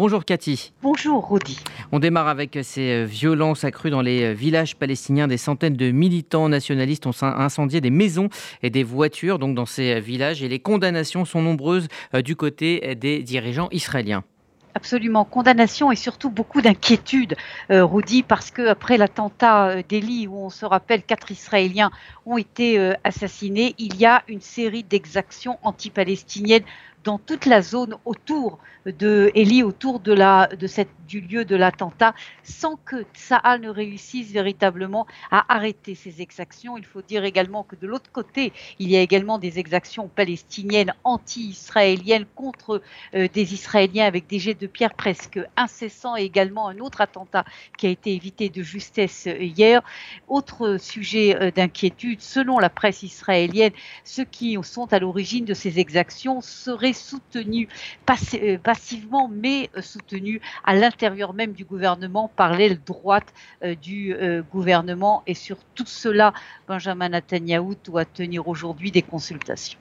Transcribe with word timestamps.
Bonjour 0.00 0.24
Cathy. 0.24 0.72
Bonjour 0.80 1.28
Rudy. 1.28 1.58
On 1.90 1.98
démarre 1.98 2.28
avec 2.28 2.56
ces 2.62 3.04
violences 3.04 3.64
accrues 3.64 3.90
dans 3.90 4.00
les 4.00 4.32
villages 4.32 4.76
palestiniens. 4.76 5.26
Des 5.26 5.38
centaines 5.38 5.74
de 5.74 5.90
militants 5.90 6.48
nationalistes 6.48 7.04
ont 7.08 7.14
incendié 7.20 7.80
des 7.80 7.90
maisons 7.90 8.28
et 8.62 8.70
des 8.70 8.84
voitures 8.84 9.40
donc 9.40 9.56
dans 9.56 9.66
ces 9.66 9.98
villages 9.98 10.40
et 10.40 10.48
les 10.48 10.60
condamnations 10.60 11.24
sont 11.24 11.42
nombreuses 11.42 11.88
euh, 12.14 12.22
du 12.22 12.36
côté 12.36 12.94
des 12.94 13.24
dirigeants 13.24 13.68
israéliens. 13.72 14.22
Absolument, 14.78 15.24
condamnation 15.24 15.90
et 15.90 15.96
surtout 15.96 16.30
beaucoup 16.30 16.60
d'inquiétude, 16.60 17.34
euh, 17.72 17.84
Rudy, 17.84 18.22
parce 18.22 18.52
que 18.52 18.68
après 18.68 18.96
l'attentat 18.96 19.70
euh, 19.70 19.82
d'Eli, 19.88 20.28
où 20.28 20.36
on 20.36 20.50
se 20.50 20.64
rappelle 20.64 21.02
quatre 21.02 21.32
Israéliens 21.32 21.90
ont 22.26 22.38
été 22.38 22.78
euh, 22.78 22.92
assassinés, 23.02 23.74
il 23.78 23.96
y 23.96 24.06
a 24.06 24.22
une 24.28 24.40
série 24.40 24.84
d'exactions 24.84 25.58
anti-palestiniennes 25.64 26.62
dans 27.04 27.18
toute 27.18 27.46
la 27.46 27.62
zone 27.62 27.96
autour 28.04 28.58
de 28.86 29.30
Eli, 29.34 29.62
autour 29.62 30.00
de, 30.00 30.12
la, 30.12 30.46
de 30.46 30.66
cette, 30.66 30.88
du 31.06 31.20
lieu 31.20 31.44
de 31.44 31.56
l'attentat, 31.56 32.14
sans 32.42 32.76
que 32.76 33.04
Tsahal 33.14 33.60
ne 33.60 33.68
réussisse 33.68 34.30
véritablement 34.30 35.06
à 35.30 35.52
arrêter 35.54 35.94
ces 35.94 36.22
exactions. 36.22 36.78
Il 36.78 36.84
faut 36.84 37.02
dire 37.02 37.24
également 37.24 37.64
que 37.64 37.76
de 37.76 37.86
l'autre 37.86 38.10
côté, 38.12 38.52
il 38.78 38.90
y 38.90 38.96
a 38.96 39.00
également 39.00 39.38
des 39.38 39.58
exactions 39.58 40.08
palestiniennes 40.08 40.94
anti-israéliennes 41.04 42.26
contre 42.34 42.82
euh, 43.14 43.28
des 43.32 43.54
Israéliens 43.54 44.06
avec 44.06 44.26
des 44.26 44.38
jets 44.38 44.54
de 44.54 44.66
pierre 44.66 44.94
presque 44.94 45.40
incessants 45.56 46.16
et 46.16 46.22
également 46.22 46.68
un 46.68 46.78
autre 46.78 47.00
attentat 47.00 47.44
qui 47.76 47.86
a 47.86 47.90
été 47.90 48.14
évité 48.14 48.48
de 48.48 48.62
justesse 48.62 49.26
euh, 49.26 49.42
hier. 49.42 49.82
Autre 50.28 50.78
sujet 50.78 51.36
euh, 51.36 51.50
d'inquiétude, 51.50 52.20
selon 52.20 52.58
la 52.58 52.70
presse 52.70 53.02
israélienne, 53.02 53.72
ceux 54.04 54.24
qui 54.24 54.56
sont 54.62 54.92
à 54.92 54.98
l'origine 54.98 55.44
de 55.44 55.54
ces 55.54 55.78
exactions 55.78 56.40
seraient 56.40 56.87
soutenu 56.92 57.68
euh, 58.34 58.58
passivement, 58.58 59.28
mais 59.28 59.70
euh, 59.76 59.82
soutenu 59.82 60.40
à 60.64 60.74
l'intérieur 60.74 61.34
même 61.34 61.52
du 61.52 61.64
gouvernement 61.64 62.30
par 62.34 62.56
l'aile 62.56 62.80
droite 62.84 63.32
euh, 63.62 63.74
du 63.74 64.14
gouvernement. 64.52 65.22
Et 65.26 65.34
sur 65.34 65.56
tout 65.74 65.86
cela, 65.86 66.32
Benjamin 66.66 67.10
Netanyahu 67.10 67.74
doit 67.84 68.04
tenir 68.04 68.48
aujourd'hui 68.48 68.90
des 68.90 69.02
consultations. 69.02 69.78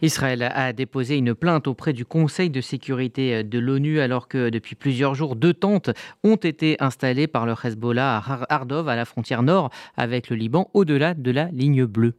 Israël 0.00 0.42
a 0.54 0.72
déposé 0.72 1.16
une 1.16 1.34
plainte 1.34 1.66
auprès 1.66 1.92
du 1.92 2.04
Conseil 2.04 2.50
de 2.50 2.60
sécurité 2.60 3.42
de 3.42 3.58
l'ONU 3.58 3.98
alors 3.98 4.28
que 4.28 4.48
depuis 4.48 4.76
plusieurs 4.76 5.14
jours, 5.14 5.34
deux 5.34 5.54
tentes 5.54 5.90
ont 6.22 6.36
été 6.36 6.76
installées 6.78 7.26
par 7.26 7.46
le 7.46 7.54
Hezbollah 7.64 8.18
à 8.18 8.54
Ardov, 8.54 8.88
à 8.88 8.94
la 8.94 9.04
frontière 9.04 9.42
nord 9.42 9.70
avec 9.96 10.30
le 10.30 10.36
Liban, 10.36 10.70
au-delà 10.72 11.14
de 11.14 11.30
la 11.32 11.46
ligne 11.46 11.84
bleue. 11.84 12.14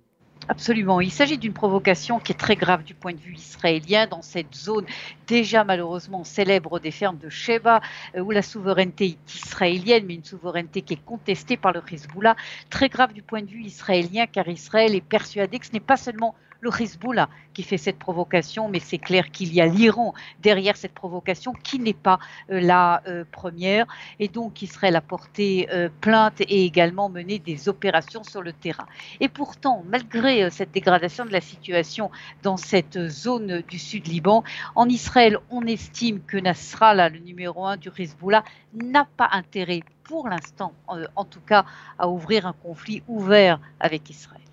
Absolument. 0.49 1.01
Il 1.01 1.11
s'agit 1.11 1.37
d'une 1.37 1.53
provocation 1.53 2.19
qui 2.19 2.31
est 2.31 2.35
très 2.35 2.55
grave 2.55 2.83
du 2.83 2.93
point 2.93 3.11
de 3.11 3.19
vue 3.19 3.35
israélien 3.35 4.07
dans 4.07 4.21
cette 4.21 4.55
zone 4.55 4.85
déjà 5.27 5.63
malheureusement 5.63 6.23
célèbre 6.23 6.79
des 6.79 6.91
fermes 6.91 7.17
de 7.17 7.29
Sheba, 7.29 7.81
euh, 8.15 8.21
où 8.21 8.31
la 8.31 8.41
souveraineté 8.41 9.05
est 9.07 9.35
israélienne, 9.35 10.05
mais 10.07 10.15
une 10.15 10.23
souveraineté 10.23 10.81
qui 10.81 10.93
est 10.93 11.05
contestée 11.05 11.57
par 11.57 11.73
le 11.73 11.81
Hezbollah. 11.91 12.35
Très 12.69 12.87
grave 12.87 13.13
du 13.13 13.21
point 13.21 13.41
de 13.41 13.49
vue 13.49 13.63
israélien, 13.63 14.25
car 14.25 14.47
Israël 14.47 14.95
est 14.95 15.01
persuadé 15.01 15.59
que 15.59 15.65
ce 15.65 15.73
n'est 15.73 15.79
pas 15.79 15.97
seulement 15.97 16.33
le 16.61 16.69
Hezbollah 16.69 17.29
qui 17.53 17.63
fait 17.63 17.77
cette 17.77 17.97
provocation, 17.97 18.69
mais 18.69 18.79
c'est 18.79 18.97
clair 18.97 19.31
qu'il 19.31 19.53
y 19.53 19.61
a 19.61 19.65
l'Iran 19.65 20.13
derrière 20.41 20.77
cette 20.77 20.93
provocation 20.93 21.53
qui 21.53 21.79
n'est 21.79 21.93
pas 21.93 22.19
euh, 22.51 22.59
la 22.59 23.01
euh, 23.07 23.23
première. 23.31 23.85
Et 24.19 24.27
donc 24.27 24.61
Israël 24.61 24.95
a 24.95 25.01
porté 25.01 25.67
euh, 25.71 25.89
plainte 26.01 26.41
et 26.41 26.65
également 26.65 27.09
mené 27.09 27.39
des 27.39 27.69
opérations 27.69 28.23
sur 28.23 28.41
le 28.41 28.53
terrain. 28.53 28.85
Et 29.19 29.29
pourtant, 29.29 29.83
malgré 29.87 30.49
cette 30.51 30.71
dégradation 30.71 31.25
de 31.25 31.31
la 31.31 31.41
situation 31.41 32.11
dans 32.43 32.57
cette 32.57 33.07
zone 33.07 33.61
du 33.67 33.79
sud 33.79 34.07
Liban, 34.07 34.43
en 34.75 34.87
Israël, 34.87 35.39
on 35.49 35.63
estime 35.65 36.21
que 36.21 36.37
Nasrallah, 36.37 37.09
le 37.09 37.19
numéro 37.19 37.65
un 37.65 37.77
du 37.77 37.89
Hezbollah, 37.97 38.43
n'a 38.73 39.07
pas 39.17 39.29
intérêt 39.31 39.81
pour 40.03 40.29
l'instant, 40.29 40.73
en 40.87 41.25
tout 41.25 41.41
cas, 41.41 41.65
à 41.99 42.07
ouvrir 42.07 42.45
un 42.45 42.53
conflit 42.53 43.03
ouvert 43.07 43.59
avec 43.79 44.09
Israël. 44.09 44.46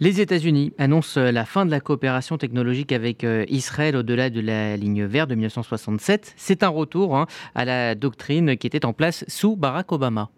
Les 0.00 0.20
États-Unis 0.20 0.72
annoncent 0.78 1.20
la 1.20 1.44
fin 1.44 1.66
de 1.66 1.70
la 1.70 1.80
coopération 1.80 2.38
technologique 2.38 2.92
avec 2.92 3.24
euh, 3.24 3.44
Israël 3.48 3.96
au-delà 3.96 4.30
de 4.30 4.40
la 4.40 4.76
ligne 4.76 5.04
verte 5.04 5.30
de 5.30 5.34
1967. 5.34 6.34
C'est 6.36 6.62
un 6.62 6.68
retour 6.68 7.16
hein, 7.16 7.26
à 7.54 7.64
la 7.64 7.94
doctrine 7.94 8.56
qui 8.56 8.66
était 8.66 8.84
en 8.84 8.92
place 8.92 9.24
sous 9.28 9.56
Barack 9.56 9.92
Obama. 9.92 10.30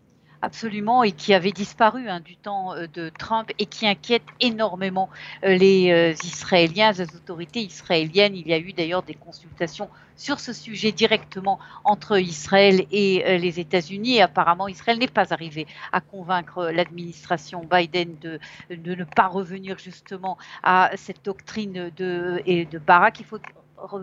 Absolument, 0.44 1.03
et 1.03 1.12
qui 1.12 1.32
avait 1.32 1.53
disparu 1.53 2.06
hein, 2.06 2.21
du 2.21 2.37
temps 2.37 2.75
euh, 2.75 2.87
de 2.93 3.09
Trump 3.09 3.50
et 3.59 3.65
qui 3.65 3.87
inquiète 3.87 4.25
énormément 4.41 5.09
euh, 5.43 5.56
les 5.56 5.91
euh, 5.91 6.12
Israéliens, 6.22 6.93
les 6.93 7.16
autorités 7.16 7.60
israéliennes. 7.60 8.37
Il 8.37 8.47
y 8.47 8.53
a 8.53 8.59
eu 8.59 8.75
d'ailleurs 8.75 9.03
des 9.03 9.15
consultations 9.15 9.88
sur 10.16 10.41
ce 10.41 10.53
sujet 10.53 10.93
directement 10.93 11.59
entre 11.82 12.21
Israël 12.21 12.84
et 12.93 13.38
les 13.38 13.59
États-Unis. 13.59 14.21
Apparemment, 14.21 14.69
Israël 14.69 14.99
n'est 14.99 15.09
pas 15.09 15.32
arrivé 15.32 15.66
à 15.93 16.03
convaincre 16.03 16.66
l'administration 16.66 17.65
Biden 17.65 18.15
de, 18.21 18.38
ne 18.71 19.05
pas 19.05 19.26
revenir 19.26 19.78
justement 19.78 20.37
à 20.62 20.91
cette 20.97 21.25
doctrine 21.25 21.91
de, 21.97 22.43
et 22.44 22.66
de 22.66 22.78
Barack. 22.78 23.19
Il 23.21 23.26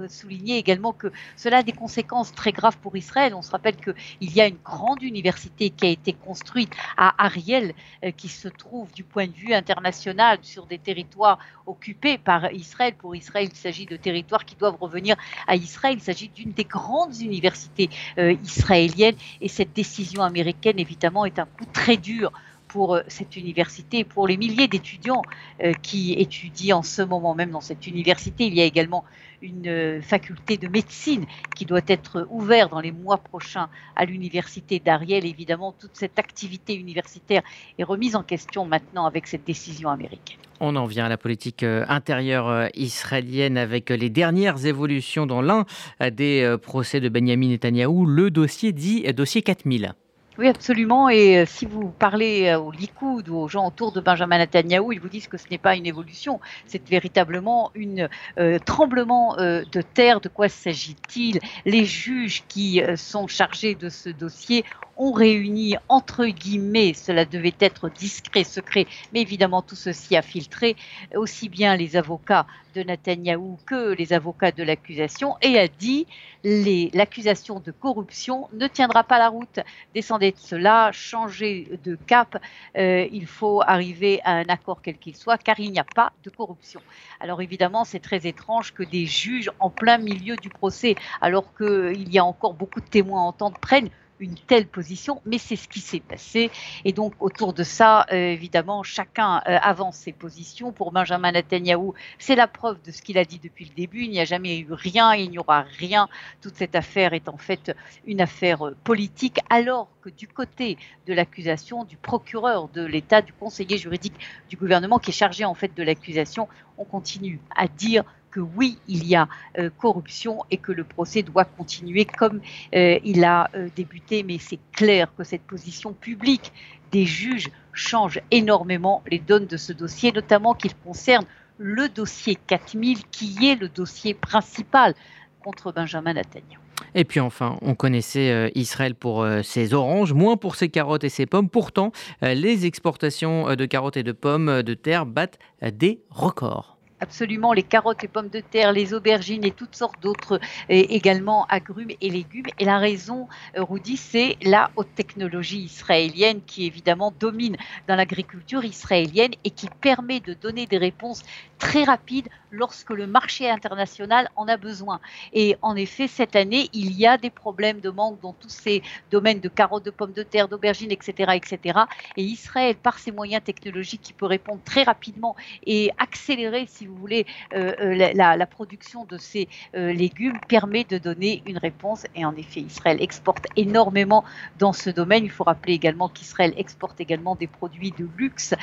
souligner 0.10 0.58
également 0.58 0.94
que 0.94 1.12
cela 1.36 1.58
a 1.58 1.64
des 1.64 1.72
conséquences 1.72 2.34
très 2.34 2.52
graves 2.52 2.78
pour 2.78 2.96
Israël. 2.96 3.34
On 3.36 3.42
se 3.42 3.52
rappelle 3.52 3.76
qu'il 3.76 4.34
y 4.34 4.42
a 4.42 4.48
une 4.48 4.58
grande 4.64 5.02
université 5.02 5.70
qui 5.70 5.86
a 5.86 5.90
été 5.90 6.14
construite 6.14 6.72
à 6.98 7.14
Ariel, 7.24 7.74
euh, 8.04 8.12
qui 8.12 8.28
se 8.28 8.48
trouve 8.48 8.92
du 8.94 9.04
point 9.04 9.28
de 9.28 9.34
vue 9.34 9.54
international 9.54 10.40
sur 10.42 10.66
des 10.66 10.78
territoires 10.78 11.40
occupés 11.66 12.18
par 12.18 12.52
Israël. 12.52 12.94
Pour 12.98 13.16
Israël, 13.16 13.50
il 13.52 13.58
s'agit 13.58 13.86
de 13.86 13.96
territoires 13.96 14.46
qui 14.46 14.56
doivent 14.56 14.78
revenir 14.80 15.16
à 15.48 15.56
Israël. 15.56 15.96
Il 15.98 16.02
s'agit 16.02 16.30
d'une 16.30 16.52
des 16.52 16.66
grandes 16.66 17.20
universités 17.20 17.90
euh, 18.18 18.36
israéliennes 18.44 19.16
et 19.42 19.48
cette 19.48 19.74
décision 19.74 20.24
américaine, 20.24 20.80
évidemment, 20.80 21.26
est 21.26 21.40
un 21.40 21.46
coup 21.46 21.66
très 21.72 21.98
dur 21.98 22.32
pour 22.72 22.96
euh, 22.96 23.02
cette 23.08 23.36
université, 23.36 24.04
pour 24.04 24.28
les 24.28 24.38
milliers 24.38 24.68
d'étudiants 24.68 25.24
euh, 25.64 25.74
qui 25.82 26.14
étudient 26.14 26.78
en 26.78 26.84
ce 26.84 27.02
moment 27.02 27.36
même 27.36 27.52
dans 27.52 27.62
cette 27.62 27.86
université. 27.86 28.46
Il 28.46 28.54
y 28.54 28.62
a 28.62 28.66
également 28.66 29.04
une 29.42 29.68
euh, 29.68 30.02
faculté 30.02 30.58
de 30.58 30.70
médecine 30.70 31.26
qui 31.56 31.66
doit 31.66 31.82
être 31.88 32.28
ouverte 32.30 32.72
dans 32.72 32.80
les 32.80 32.94
mois 32.94 33.18
prochains 33.18 33.68
à 33.96 34.06
l'université 34.06 34.80
d'Ariel. 34.80 35.26
Évidemment, 35.26 35.74
toute 35.78 35.92
cette 35.96 36.18
activité 36.18 36.74
universitaire 36.74 37.42
est 37.78 37.84
remise 37.84 38.16
en 38.16 38.24
question 38.24 38.66
maintenant 38.66 39.06
avec 39.06 39.28
cette 39.28 39.44
décision 39.44 39.90
américaine. 39.90 40.38
On 40.62 40.76
en 40.76 40.86
vient 40.86 41.06
à 41.06 41.10
la 41.10 41.18
politique 41.18 41.64
intérieure 41.64 42.70
israélienne 42.76 43.58
avec 43.58 43.90
les 43.90 44.12
dernières 44.12 44.64
évolutions 44.68 45.26
dans 45.26 45.42
l'un 45.42 45.66
des 46.12 46.56
procès 46.62 47.00
de 47.00 47.10
Benjamin 47.10 47.48
Netanyahou, 47.48 48.06
le 48.06 48.30
dossier 48.30 48.72
dit 48.72 49.12
dossier 49.12 49.42
4000. 49.42 49.96
Oui, 50.38 50.48
absolument. 50.48 51.10
Et 51.10 51.40
euh, 51.40 51.46
si 51.46 51.66
vous 51.66 51.90
parlez 51.90 52.48
euh, 52.48 52.58
aux 52.58 52.72
Likoud 52.72 53.28
ou 53.28 53.36
aux 53.36 53.50
gens 53.50 53.68
autour 53.68 53.92
de 53.92 54.00
Benjamin 54.00 54.38
Netanyahu, 54.38 54.94
ils 54.94 55.00
vous 55.00 55.10
disent 55.10 55.28
que 55.28 55.36
ce 55.38 55.44
n'est 55.52 55.58
pas 55.58 55.76
une 55.76 55.86
évolution, 55.86 56.40
c'est 56.66 56.88
véritablement 56.88 57.70
un 57.78 58.08
euh, 58.40 58.58
tremblement 58.60 59.36
de 59.36 59.82
terre. 59.82 60.22
De 60.22 60.30
quoi 60.30 60.48
s'agit-il? 60.48 61.40
Les 61.66 61.84
juges 61.84 62.44
qui 62.48 62.82
sont 62.96 63.28
chargés 63.28 63.76
de 63.76 63.90
ce 63.90 64.10
dossier 64.10 64.64
ont 64.98 65.12
réuni 65.12 65.76
entre 65.90 66.26
guillemets, 66.26 66.94
cela 66.94 67.26
devait 67.26 67.56
être 67.60 67.90
discret, 67.90 68.44
secret, 68.44 68.86
mais 69.14 69.22
évidemment 69.22 69.62
tout 69.62 69.76
ceci 69.76 70.16
a 70.16 70.22
filtré, 70.22 70.76
aussi 71.16 71.50
bien 71.50 71.76
les 71.76 71.96
avocats 71.96 72.46
de 72.76 72.84
Netanyahou 72.84 73.58
que 73.66 73.96
les 73.96 74.14
avocats 74.14 74.52
de 74.52 74.64
l'accusation, 74.64 75.36
et 75.42 75.58
a 75.60 75.68
dit 75.68 76.06
l'accusation 76.44 77.60
de 77.60 77.72
corruption 77.72 78.48
ne 78.54 78.68
tiendra 78.68 79.04
pas 79.04 79.18
la 79.18 79.30
route. 79.30 79.60
Descendez 79.94 80.31
de 80.32 80.38
cela, 80.38 80.92
changez 80.92 81.80
de 81.84 81.96
cap, 81.96 82.42
euh, 82.78 83.08
il 83.12 83.26
faut 83.26 83.62
arriver 83.62 84.22
à 84.24 84.34
un 84.34 84.46
accord 84.46 84.82
quel 84.82 84.98
qu'il 84.98 85.16
soit, 85.16 85.38
car 85.38 85.60
il 85.60 85.72
n'y 85.72 85.80
a 85.80 85.84
pas 85.84 86.12
de 86.24 86.30
corruption. 86.30 86.82
Alors 87.20 87.42
évidemment, 87.42 87.84
c'est 87.84 88.00
très 88.00 88.28
étrange 88.28 88.74
que 88.74 88.84
des 88.84 89.06
juges 89.06 89.52
en 89.60 89.70
plein 89.70 89.98
milieu 89.98 90.36
du 90.36 90.50
procès, 90.50 90.96
alors 91.22 91.46
qu'il 91.56 92.12
y 92.12 92.20
a 92.20 92.26
encore 92.26 92.54
beaucoup 92.54 92.82
de 92.82 92.86
témoins 92.88 93.22
à 93.22 93.24
entendre, 93.24 93.58
prennent 93.60 93.90
une 94.22 94.36
telle 94.36 94.68
position, 94.68 95.22
mais 95.26 95.38
c'est 95.38 95.56
ce 95.56 95.68
qui 95.68 95.80
s'est 95.80 96.00
passé. 96.00 96.52
Et 96.86 96.94
donc, 96.94 97.14
autour 97.20 97.54
de 97.54 97.64
ça, 97.64 98.06
euh, 98.12 98.16
évidemment, 98.16 98.84
chacun 98.84 99.42
euh, 99.48 99.58
avance 99.62 99.98
ses 99.98 100.12
positions. 100.12 100.72
Pour 100.72 100.92
Benjamin 100.92 101.32
Netanyahu, 101.32 101.94
c'est 102.20 102.36
la 102.36 102.48
preuve 102.48 102.78
de 102.86 102.92
ce 102.92 103.02
qu'il 103.02 103.18
a 103.18 103.26
dit 103.26 103.40
depuis 103.40 103.66
le 103.66 103.74
début. 103.74 104.04
Il 104.04 104.12
n'y 104.12 104.20
a 104.20 104.26
jamais 104.26 104.60
eu 104.60 104.72
rien, 104.72 105.14
il 105.14 105.32
n'y 105.32 105.40
aura 105.40 105.66
rien. 105.78 106.08
Toute 106.42 106.56
cette 106.56 106.76
affaire 106.76 107.14
est 107.14 107.28
en 107.28 107.38
fait 107.38 107.76
une 108.06 108.22
affaire 108.22 108.68
euh, 108.68 108.76
politique, 108.84 109.40
alors 109.50 109.90
que 110.02 110.10
du 110.10 110.28
côté 110.28 110.78
de 111.08 111.14
l'accusation, 111.14 111.84
du 111.84 111.98
procureur 111.98 112.70
de 112.70 112.86
l'État, 112.86 113.22
du 113.22 113.34
conseiller 113.34 113.78
juridique 113.78 114.16
du 114.50 114.56
gouvernement 114.56 115.00
qui 115.00 115.12
est 115.12 115.14
chargé 115.14 115.46
en 115.46 115.54
fait 115.54 115.76
de 115.76 115.84
l'accusation, 115.84 116.48
on 116.78 116.86
continue 116.86 117.40
à 117.56 117.68
dire 117.68 118.04
que 118.32 118.40
oui, 118.40 118.80
il 118.88 119.06
y 119.06 119.16
a 119.16 119.28
euh, 119.60 119.70
corruption 119.78 120.44
et 120.50 120.58
que 120.58 120.72
le 120.72 120.84
procès 120.84 121.22
doit 121.22 121.46
continuer 121.46 122.06
comme 122.06 122.40
euh, 122.74 122.98
il 123.04 123.24
a 123.24 123.50
euh, 123.56 123.68
débuté. 123.76 124.24
Mais 124.24 124.38
c'est 124.40 124.60
clair 124.72 125.08
que 125.16 125.24
cette 125.24 125.44
position 125.44 125.94
publique 125.94 126.52
des 126.92 127.06
juges 127.06 127.52
change 127.74 128.20
énormément 128.32 129.04
les 129.10 129.20
donnes 129.20 129.46
de 129.46 129.58
ce 129.58 129.74
dossier, 129.74 130.12
notamment 130.12 130.54
qu'il 130.54 130.76
concerne 130.76 131.26
le 131.58 131.90
dossier 131.90 132.36
4000, 132.48 133.06
qui 133.12 133.48
est 133.48 133.56
le 133.56 133.70
dossier 133.70 134.14
principal 134.14 134.96
contre 135.44 135.72
Benjamin 135.72 136.14
Netanyahu. 136.14 136.60
Et 136.96 137.06
puis 137.06 137.20
enfin, 137.20 137.58
on 137.62 137.76
connaissait 137.76 138.52
Israël 138.56 138.96
pour 138.96 139.26
ses 139.44 139.74
oranges, 139.74 140.14
moins 140.14 140.36
pour 140.36 140.56
ses 140.56 140.70
carottes 140.70 141.04
et 141.04 141.10
ses 141.10 141.28
pommes. 141.28 141.48
Pourtant, 141.48 141.92
les 142.22 142.66
exportations 142.66 143.56
de 143.56 143.66
carottes 143.66 143.98
et 143.98 144.04
de 144.04 144.12
pommes 144.12 144.64
de 144.64 144.74
terre 144.74 145.06
battent 145.06 145.38
des 145.62 146.02
records 146.10 146.81
absolument 147.02 147.52
les 147.52 147.64
carottes, 147.64 148.02
les 148.02 148.08
pommes 148.08 148.30
de 148.30 148.40
terre, 148.40 148.72
les 148.72 148.94
aubergines 148.94 149.44
et 149.44 149.52
toutes 149.52 149.76
sortes 149.76 150.02
d'autres 150.02 150.40
également 150.70 151.46
agrumes 151.50 151.92
et 152.00 152.10
légumes. 152.10 152.46
Et 152.60 152.66
la 152.66 152.78
raison, 152.78 153.28
euh, 153.58 153.64
Rudy, 153.64 153.98
c'est 153.98 154.38
la 154.42 154.72
haute 154.76 154.94
technologie 154.96 155.64
israélienne 155.64 156.42
qui 156.46 156.66
évidemment 156.66 157.14
domine 157.20 157.58
dans 157.88 157.96
l'agriculture 157.96 158.64
israélienne 158.64 159.32
et 159.44 159.50
qui 159.50 159.68
permet 159.82 160.20
de 160.20 160.34
donner 160.34 160.66
des 160.68 160.78
réponses 160.78 161.24
très 161.62 161.84
rapides 161.84 162.28
lorsque 162.50 162.90
le 162.90 163.08
marché 163.08 163.50
international 163.50 164.30
en 164.36 164.48
a 164.48 164.58
besoin. 164.58 165.00
Et 165.32 165.56
en 165.62 165.76
effet, 165.76 166.08
cette 166.08 166.36
année, 166.36 166.70
il 166.74 166.92
y 166.98 167.06
a 167.06 167.18
des 167.18 167.30
problèmes 167.30 167.80
de 167.80 167.90
manque 167.92 168.20
dans 168.20 168.34
tous 168.34 168.50
ces 168.50 168.82
domaines 169.12 169.40
de 169.40 169.48
carottes, 169.48 169.86
de 169.86 169.92
pommes 169.92 170.12
de 170.12 170.24
terre, 170.24 170.48
d'aubergines, 170.48 170.92
etc., 170.92 171.34
etc. 171.36 171.80
Et 172.18 172.24
Israël, 172.24 172.76
par 172.76 172.98
ses 172.98 173.12
moyens 173.12 173.44
technologiques, 173.44 174.02
qui 174.02 174.14
peut 174.14 174.26
répondre 174.26 174.60
très 174.66 174.84
rapidement 174.84 175.36
et 175.66 175.92
accélérer, 176.00 176.66
si 176.68 176.88
vous 176.88 176.96
voulez, 176.96 177.26
euh, 177.54 177.74
euh, 177.80 178.12
la, 178.14 178.46
production 178.48 179.06
de 179.06 179.18
ces 179.18 179.48
euh, 179.76 179.94
légumes, 179.94 180.40
permet 180.48 180.84
de 180.84 180.98
donner 180.98 181.44
une 181.46 181.60
réponse. 181.60 182.06
Et 182.16 182.26
en 182.26 182.36
effet, 182.36 182.62
Israël 182.62 182.98
exporte 183.02 183.46
énormément 183.56 184.26
dans 184.58 184.74
ce 184.74 184.90
domaine. 184.90 185.24
Il 185.24 185.32
faut 185.32 185.44
rappeler 185.44 185.74
également 185.74 186.10
qu'Israël 186.10 186.54
exporte 186.58 187.00
également 187.00 187.36
des 187.36 187.48
produits 187.48 187.94
de 187.98 188.08
luxe 188.18 188.56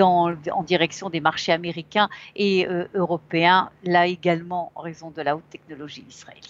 en 0.00 0.62
direction 0.62 1.10
des 1.10 1.20
marchés 1.20 1.52
américains 1.52 2.08
et 2.36 2.66
européens, 2.94 3.70
là 3.84 4.06
également 4.06 4.72
en 4.74 4.82
raison 4.82 5.10
de 5.10 5.22
la 5.22 5.36
haute 5.36 5.48
technologie 5.50 6.04
israélienne. 6.08 6.44